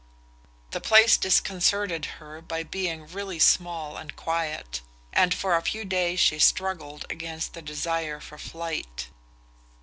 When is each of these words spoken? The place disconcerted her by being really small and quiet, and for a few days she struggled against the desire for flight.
The 0.71 0.81
place 0.81 1.15
disconcerted 1.15 2.05
her 2.17 2.41
by 2.41 2.63
being 2.63 3.05
really 3.05 3.37
small 3.37 3.97
and 3.97 4.15
quiet, 4.15 4.81
and 5.13 5.31
for 5.31 5.55
a 5.55 5.61
few 5.61 5.85
days 5.85 6.19
she 6.19 6.39
struggled 6.39 7.05
against 7.11 7.53
the 7.53 7.61
desire 7.61 8.19
for 8.19 8.39
flight. 8.39 9.09